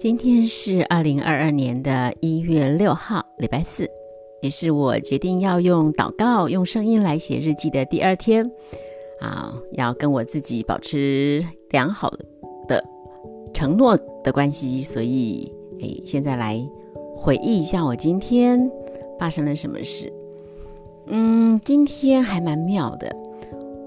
[0.00, 3.90] 今天是二零二二年的一月六号，礼拜四，
[4.40, 8.48] 也是我决定要用祷告、用声音来写日记的第二天。
[9.20, 12.12] 啊，要跟我自己保持良好
[12.68, 12.84] 的
[13.52, 16.64] 承诺的关系，所以，哎，现在来
[17.16, 18.70] 回忆一下我今天
[19.18, 20.12] 发生了什么事。
[21.08, 23.12] 嗯，今天还蛮妙的。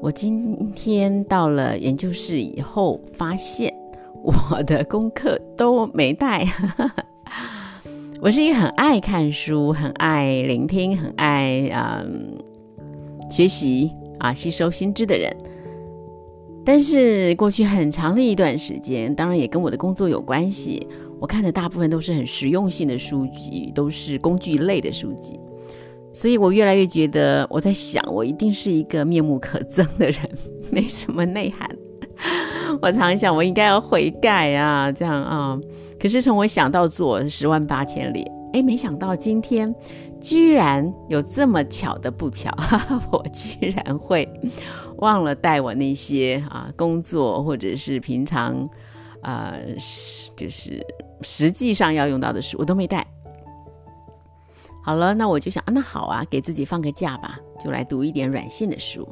[0.00, 3.77] 我今天到了研究室以后，发现。
[4.22, 6.46] 我的功课都没带。
[8.20, 12.36] 我是一个很爱看书、很爱聆听、很爱嗯
[13.30, 15.34] 学习啊吸收新知的人。
[16.64, 20.86] 但是过去很长的一段时间，当然也跟我的工作有关系，
[21.18, 25.38] 我看的大部分都是很实用性的书籍，都是工具类的书籍。
[26.12, 30.18] 所以我越来越觉得，我在想，我一定是一个面目可憎的人，
[30.70, 31.70] 没什么内涵。
[32.80, 35.58] 我常想，我应该要悔改啊，这样啊。
[35.98, 39.74] 可是从我想到做，十万八千里，哎，没想到今天
[40.20, 44.28] 居然有这么巧的不巧，哈哈，我居然会
[44.98, 48.68] 忘了带我那些啊工作或者是平常
[49.22, 49.54] 啊，
[50.36, 50.80] 就是
[51.22, 53.04] 实际上要用到的书，我都没带。
[54.84, 59.06] 好了，那我就想啊，那好啊，给自己放个假吧，就来读一点软性的书。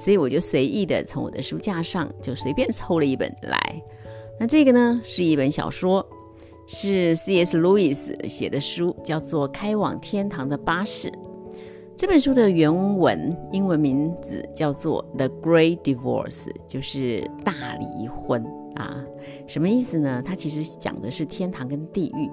[0.00, 3.82] 所以我就随意的从我的书架上就随便抽了一本来。
[4.38, 6.04] 那这个呢是一本小说，
[6.66, 7.58] 是 C.S.
[7.58, 11.08] Lewis 写的书，叫做《开往天堂的巴士》。
[11.94, 18.42] 这本书的原文英文名字叫做《The Great Divorce》，就是大离婚
[18.76, 19.04] 啊。
[19.46, 20.22] 什么意思呢？
[20.24, 22.30] 它其实讲的是天堂跟地狱。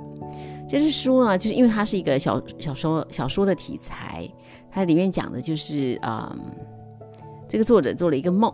[0.70, 4.26] 这是书啊，就是因为它是一个小小说小说的题材，
[4.72, 6.00] 它里面讲的就是。
[6.02, 6.40] 嗯
[7.48, 8.54] 这个作者做了一个梦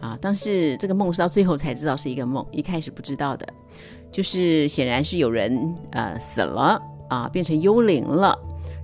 [0.00, 3.46] 啊，但是这个梦是到最后才知道是一个梦，一开始不知道的，
[4.10, 8.36] 就是显然是有人呃死了啊，变成幽灵了，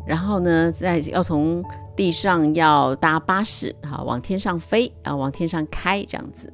[0.07, 1.61] 然后呢，在要从
[1.97, 6.53] 地上要搭巴士啊，往天上飞啊，往天上开这样子，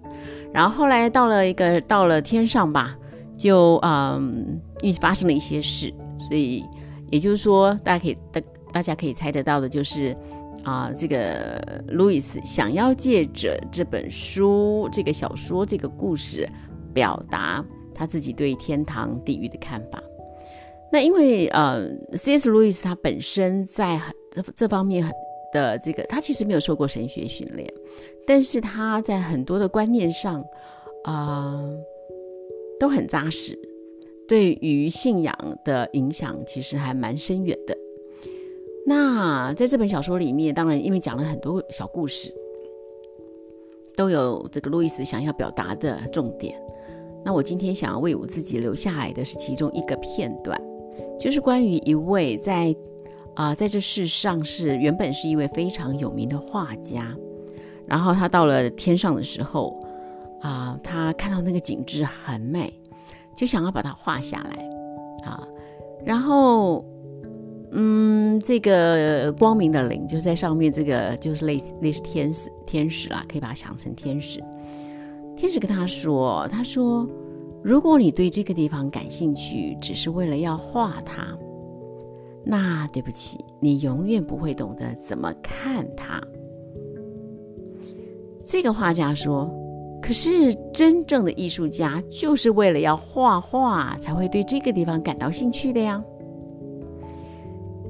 [0.50, 2.96] 然后后来到了一个到了天上吧，
[3.36, 6.64] 就嗯，因为发生了一些事，所以
[7.10, 8.40] 也就是说，大家可以大
[8.72, 10.16] 大家可以猜得到的就是。
[10.64, 16.48] 啊，这个路易斯想要借着这本书、这个小说、这个故事，
[16.92, 17.64] 表达
[17.94, 20.02] 他自己对天堂、地狱的看法。
[20.90, 22.48] 那因为呃，C.S.
[22.48, 24.00] 路易斯他本身在
[24.32, 25.12] 这这方面很
[25.52, 27.68] 的这个，他其实没有受过神学训练，
[28.26, 30.44] 但是他在很多的观念上，
[31.04, 31.62] 啊、
[32.80, 33.58] 都很扎实，
[34.26, 37.76] 对于信仰的影响其实还蛮深远的。
[38.86, 42.30] 那在这本小说里面，当然因为讲了很多小故事，
[43.96, 46.54] 都有这个路易斯想要表达的重点。
[47.24, 50.60] 那我今天想要为我自己留下来的是其中一个片段，
[51.18, 52.76] 就是关于一位在
[53.34, 57.16] 啊、在这世上是原本是一位非常有名的画家，
[57.86, 59.80] 然后他到了天上的时候
[60.42, 62.70] 啊、他看到那个景致很美，
[63.34, 64.68] 就想要把它画下来
[65.24, 65.48] 啊，
[66.04, 66.84] 然后。
[67.76, 74.42] 嗯，这个光明的灵就在上面，这个就是类似类似天使，天使啊，可以把它想成天使。
[75.36, 77.08] 天使跟他说：“他说，
[77.62, 81.26] 如果你对这个地方感兴趣，只是为了要画它，
[82.44, 86.22] 那对不起，你永远不会懂得怎么看它。”
[88.46, 89.50] 这个画家说
[90.00, 96.00] ：“可是真正的艺术家就是为了要画画，才会对这个地方感到兴趣的呀。”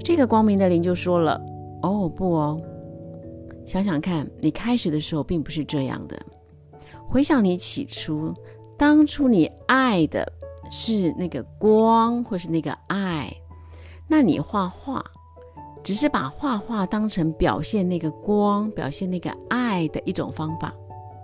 [0.05, 1.41] 这个光明的灵就说了
[1.83, 2.61] ：“哦，不哦，
[3.65, 6.21] 想想看，你开始的时候并不是这样的。
[7.09, 8.35] 回想你起初，
[8.77, 10.31] 当初你爱的
[10.71, 13.35] 是那个光，或是那个爱，
[14.07, 15.03] 那你画画
[15.83, 20.75] 只是把画画当成表现那个光、表现那个爱的一种方法，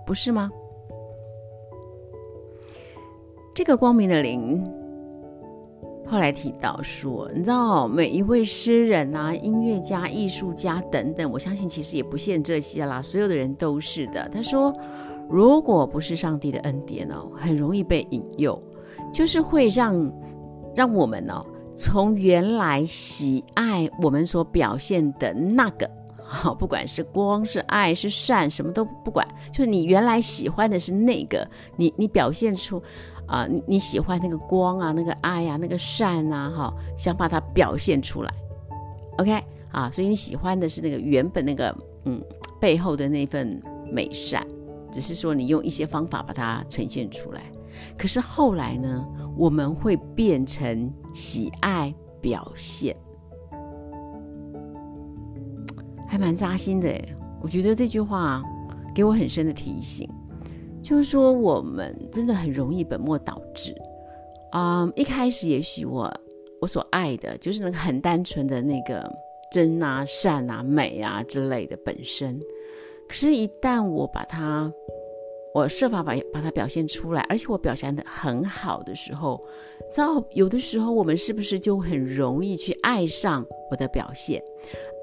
[0.07, 0.49] 不是吗？”
[3.53, 4.80] 这个光明的灵。
[6.11, 14.27] 后来提到说，你知道，每一位诗人啊、音乐家、艺术家等等，我相信其实也不限这些啦，所有的人都是的。
[14.27, 14.73] 他说，
[15.29, 18.61] 如果不是上帝的恩典哦，很容易被引诱，
[19.13, 20.11] 就是会让
[20.75, 21.45] 让我们哦，
[21.77, 25.89] 从原来喜爱我们所表现的那个，
[26.21, 32.83] 好，不管是光、是爱、是善，什么都不管，就是你原来喜欢的是那个，你你表现出。
[33.31, 38.33] 啊，你你喜欢那个光啊，那个爱啊，那个善啊，哈，想把它表现出来
[39.17, 39.41] ，OK
[39.71, 41.73] 啊，所以你喜欢的是那个原本那个
[42.03, 42.21] 嗯
[42.59, 44.45] 背后的那份美善，
[44.91, 47.41] 只是说你用一些方法把它呈现出来。
[47.97, 49.07] 可是后来呢，
[49.37, 52.93] 我们会变成喜爱表现，
[56.05, 57.15] 还蛮扎心的诶。
[57.41, 58.43] 我觉得这句话
[58.93, 60.07] 给我很深的提醒，
[60.81, 63.75] 就是说我们真的很容易本末倒置。
[64.53, 66.13] 嗯、一开始也许我
[66.59, 69.09] 我所爱的就是那个很单纯的那个
[69.51, 72.39] 真啊、善啊、美啊之类的本身，
[73.07, 74.71] 可是，一旦我把它，
[75.53, 79.41] 我设法把把它表现出来，而且我表现得很好的时候，
[79.93, 84.41] 知道有的时候我们是不是就很容易去爱上我的表现，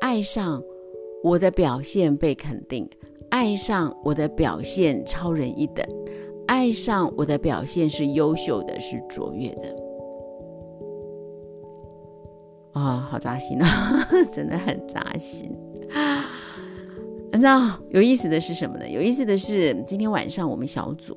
[0.00, 0.62] 爱上
[1.22, 2.88] 我的表现被肯定，
[3.38, 5.86] 爱上我的表现超人一等。
[6.48, 9.76] 爱上我的表现是优秀的，是卓越的，
[12.72, 15.56] 啊、好扎心啊， 真的很扎心。
[17.32, 18.88] 你知道有意思的是什么呢？
[18.88, 21.16] 有意思的是，今天晚上我们小组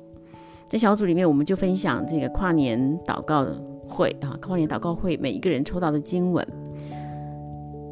[0.64, 3.44] 在小组里面，我们就分享这个跨年祷告
[3.88, 6.46] 会啊，跨年祷告会每一个人抽到的经文。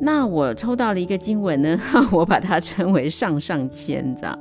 [0.00, 1.78] 那我抽到了一个经文呢，
[2.10, 4.38] 我把它称为上上签，知道。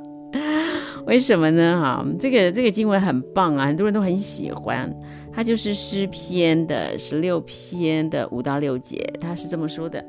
[1.06, 1.80] 为什么呢？
[1.80, 4.90] 哈，这个这个经文很棒啊，很多人都很喜欢。
[5.32, 10.04] 它就是诗篇的十六篇的五到六节，它是这么说的：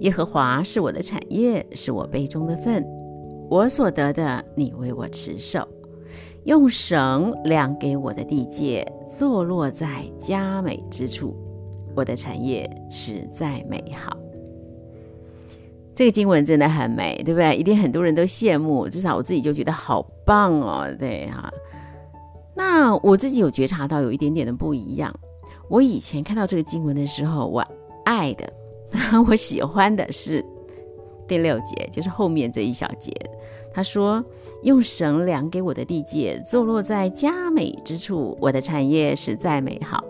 [0.00, 2.84] 耶和华是我的产业，是我杯中的分，
[3.48, 5.66] 我所得的，你为我持守。
[6.44, 11.36] 用绳量给我的地界，坐落在佳美之处，
[11.94, 14.16] 我的产业实在美好。
[15.94, 17.54] 这个经文真的很美，对不对？
[17.56, 21.52] 一定很多人都羡慕，至少我自己就觉得好棒哦，对哈。
[22.54, 25.14] 那我自己有觉察到有一点点的不一样。
[25.68, 27.62] 我以前看到这个经文的时候，我
[28.04, 28.50] 爱的，
[29.28, 30.44] 我喜欢的是
[31.28, 33.12] 第六节，就是后面这一小节。
[33.72, 34.24] 他说
[34.64, 40.02] ：“用绳量给我的地界，坐落在佳美之处，我的产业实在美好。”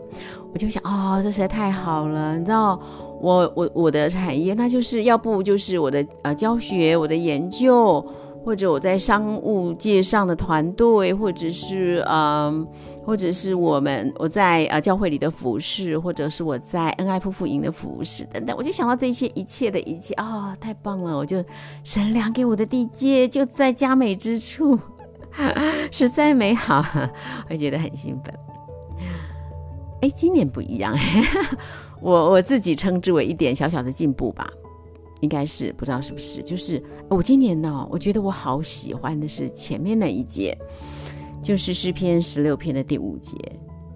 [0.52, 2.81] 我就想，哦，这实在太好了，你知道。
[3.23, 8.00] 我我我的产业，那就是要不就是我的呃教学，我的研究，
[8.43, 12.67] 或者我在商务界上的团队，或者是嗯、
[13.05, 21.14] 或者是我们我在呃教会里的服饰，或者是我在恩爱夫妇营的服饰等等，我就想到这些一切的一切啊、哦，太棒了！
[21.14, 21.44] 我就
[21.85, 24.79] 神量给我的地界就在佳美之处，
[25.93, 26.82] 实在美好，
[27.50, 28.35] 我觉得很兴奋。
[30.00, 30.97] 哎，今年不一样。
[32.00, 34.50] 我我自己称之为一点小小的进步吧，
[35.20, 40.56] 应该是不知道是不是，就是我今年呢，我觉得我好喜欢的是前面那一节，
[41.43, 43.37] 就是诗篇十六篇的第五节，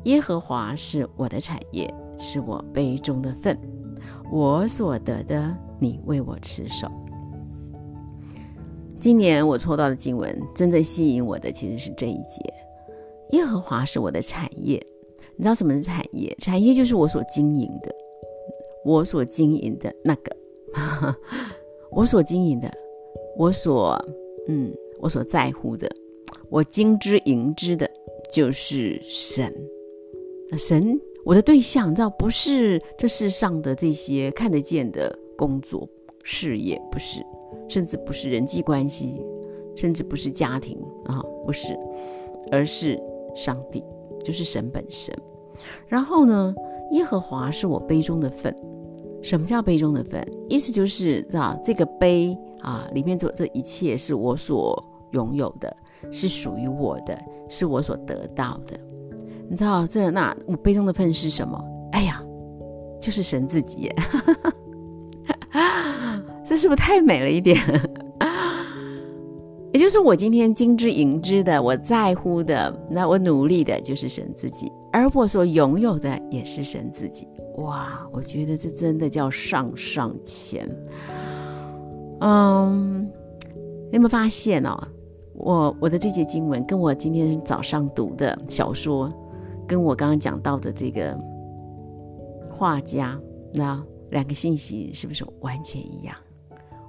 [0.04, 3.58] 耶和华是我的产业，是我杯中的分，
[4.30, 6.86] 我所得的，你为我持守。
[8.98, 12.42] 今年我抽到的经文，真正吸引我的其实是这一节，
[13.30, 14.86] 耶和华是我的产业。
[15.36, 16.34] 你知道什么是产业？
[16.38, 17.94] 产业就是我所经营的，
[18.84, 20.36] 我所经营的那个，
[21.90, 22.70] 我所经营的，
[23.36, 23.96] 我所
[24.48, 25.90] 嗯，我所在乎的，
[26.48, 27.90] 我经之营之的，
[28.32, 29.52] 就是神。
[30.56, 35.88] 神，我的对象，你知道，不是这世上的这些看得见的工作、
[36.22, 37.24] 事业，不是，
[37.68, 39.20] 甚至不是人际关系，
[39.74, 41.76] 甚至不是家庭啊，不是，
[42.52, 42.96] 而是
[43.34, 43.82] 上帝。
[44.24, 45.14] 就是神本身，
[45.86, 46.54] 然后呢，
[46.92, 48.54] 耶和华是我杯中的分。
[49.22, 50.26] 什么叫杯中的分？
[50.48, 55.74] 意思就是知道这个杯啊，里面这这一切是我所拥有的，
[56.10, 57.16] 是属于我的，
[57.48, 58.78] 是我所得到的。
[59.48, 61.62] 你知道这那我杯中的分是什么？
[61.92, 62.20] 哎呀，
[63.00, 63.94] 就是神自己耶。
[66.44, 67.56] 这是不是太美了一点？
[69.94, 77.28] 是我今天金之银之的，我在乎的，那我努力的就是神自己，而我所拥有的也是神自己。
[77.58, 80.68] 哇，我觉得这真的叫上上签。
[82.18, 83.04] 嗯，
[83.88, 84.76] 你有没有发现哦？
[85.34, 89.12] 我我的这节经文跟我今天早上读的小说，
[89.64, 91.16] 跟我刚刚讲到的这个
[92.50, 93.16] 画家，
[93.52, 96.16] 那两个信息是不是完全一样，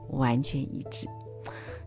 [0.09, 1.05] 完全一致？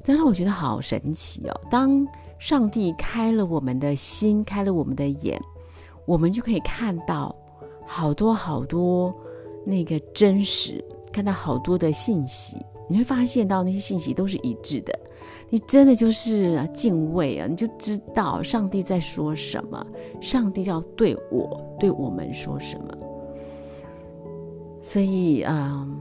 [0.08, 1.60] 这让我觉得好神奇哦！
[1.68, 5.38] 当上帝开了我们的心，开了我们的眼，
[6.06, 7.36] 我们就可以看到
[7.86, 9.14] 好多好多
[9.66, 12.56] 那个真实，看到好多的信息。
[12.88, 14.98] 你会发现到那些信息都是一致的，
[15.50, 17.46] 你真的就是敬畏啊！
[17.46, 19.86] 你就知道上帝在说什么，
[20.22, 22.96] 上帝要对我、对我们说什么。
[24.80, 25.94] 所以，嗯，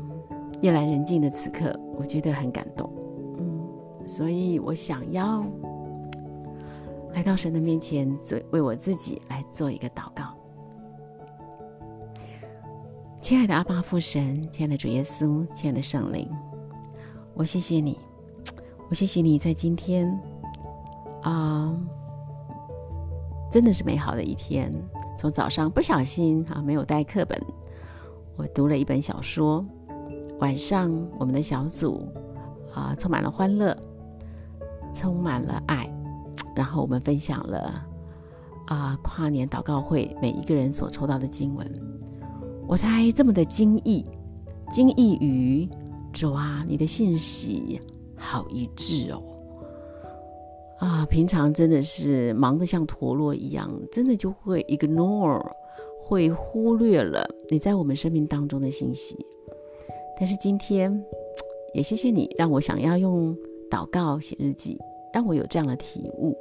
[0.62, 2.90] 夜阑人静的此刻，我觉得很感动。
[4.08, 5.46] 所以我想要
[7.14, 10.34] 来到神的面前，做为我自己来做一个祷告。
[13.20, 16.30] 亲爱的阿爸父神，亲爱的主耶稣，亲爱的圣灵，
[17.34, 18.00] 我谢谢你，
[18.90, 20.08] 我谢谢你在今天
[21.24, 21.78] 啊、
[23.52, 24.72] 真的是美好的一天。
[25.18, 27.42] 从早上不小心啊，没有带课本，
[28.38, 29.66] 我读了一本小说。
[30.40, 32.08] 晚上我们的小组
[32.74, 33.76] 啊，充满了欢乐，
[34.98, 35.88] 充满了爱，
[36.56, 37.86] 然后我们分享了
[38.66, 41.72] 啊跨年祷告会每一个人所抽到的经文。
[42.68, 44.04] 我才这么的惊异，
[44.72, 45.70] 惊异于
[46.12, 47.80] 主啊，你的信息
[48.16, 49.22] 好一致哦。
[50.80, 55.44] 啊，平常真的是忙得像陀螺一样，真的就会 ignore，
[56.04, 59.16] 会忽略了你在我们生命当中的信息。
[60.20, 60.92] 但是今天，
[61.74, 63.38] 也谢谢你让我想要用
[63.70, 64.78] 祷告写日记，
[65.14, 66.36] 让我有这样的体悟，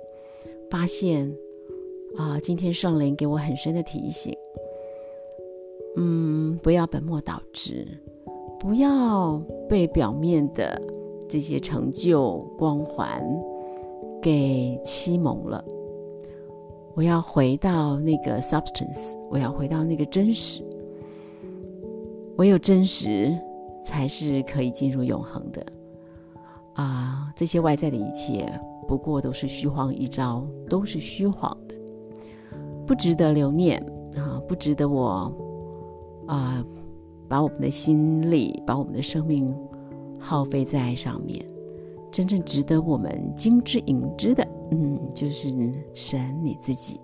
[0.71, 1.33] 发现
[2.16, 4.37] 啊，今天圣灵给我很深的提醒，
[5.97, 7.87] 嗯，不要本末倒置，
[8.59, 10.80] 不要被表面的
[11.28, 13.23] 这些成就光环。
[14.23, 15.64] 给欺蒙了，
[16.95, 20.64] 我要回到那个 substance，我要回到那个真实。
[22.37, 23.33] 唯有真实，
[23.80, 25.64] 才是可以进入永恒的。
[26.76, 28.47] 啊，这些外在的一切，
[28.87, 31.75] 不过都是虚晃一招，都是虚晃的，
[32.87, 33.85] 不值得留念
[34.16, 35.33] 啊，不值得我
[36.26, 36.64] 啊，
[37.28, 39.52] 把我们的心力，把我们的生命
[40.18, 41.45] 耗费在上面。
[42.12, 45.50] 真正值得我们金之银之的，嗯，就是
[45.92, 47.00] 神你自己。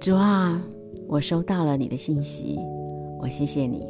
[0.00, 0.62] 主啊，
[1.06, 2.58] 我收到了你的信息，
[3.20, 3.86] 我谢谢你，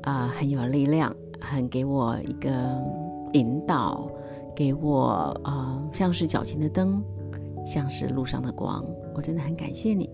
[0.00, 2.50] 啊、很有力量，很给我一个
[3.32, 4.08] 引导，
[4.54, 7.02] 给我、呃，像是脚前的灯，
[7.66, 8.84] 像是路上的光，
[9.14, 10.08] 我真的很感谢你。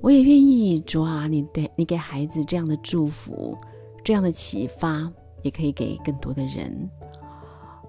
[0.00, 3.56] 我也愿意，主啊，你对你给孩子这样的祝福，
[4.04, 5.12] 这样的启发。
[5.42, 6.90] 也可以给更多的人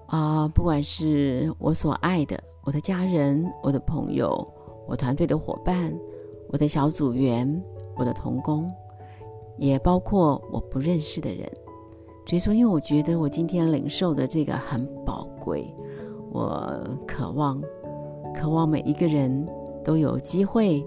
[0.06, 4.46] 啊、不管是我所爱的，我的家人、我的朋友、
[4.86, 5.92] 我团队的伙伴、
[6.48, 7.60] 我的小组员、
[7.96, 8.70] 我的同工，
[9.58, 11.50] 也包括我不认识的人。
[12.30, 15.74] 所以说，因为我觉得我今天领受的这个很宝贵，
[16.30, 17.60] 我渴望，
[18.32, 19.48] 渴望每一个人
[19.84, 20.86] 都有机会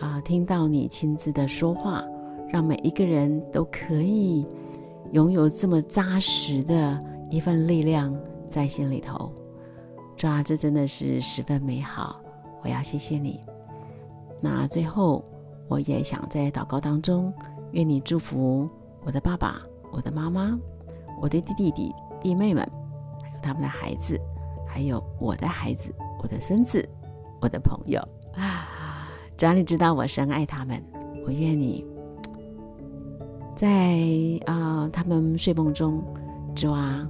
[0.00, 2.02] 啊、听到你亲自的说话，
[2.48, 4.46] 让每一个人都可以。
[5.12, 8.14] 拥有这么扎实的一份力量
[8.48, 9.30] 在心里头，
[10.16, 12.18] 主啊，这真的是十分美好。
[12.62, 13.40] 我要谢谢你。
[14.40, 15.22] 那最后，
[15.68, 17.30] 我也想在祷告当中，
[17.72, 18.66] 愿你祝福
[19.04, 20.58] 我的爸爸、我的妈妈、
[21.20, 22.62] 我的弟弟弟弟妹们，
[23.22, 24.20] 还有他们的孩子，
[24.66, 26.88] 还有我的孩子、我的孙子、
[27.40, 28.00] 我的朋友
[28.34, 29.08] 啊！
[29.36, 30.82] 只要你知道我深爱他们，
[31.24, 31.84] 我愿你。
[33.54, 33.98] 在
[34.46, 36.02] 啊、他们睡梦中，
[36.54, 37.06] 主啊，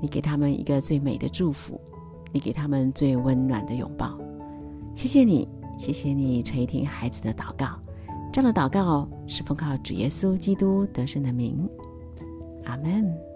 [0.00, 1.80] 你给他们一个最美的祝福，
[2.32, 4.18] 你给他们最温暖的拥抱。
[4.94, 7.78] 谢谢你，谢谢你垂听孩子的祷告。
[8.32, 11.68] 这样的祷告是奉靠主耶稣基督得胜的名。
[12.64, 13.33] 阿门。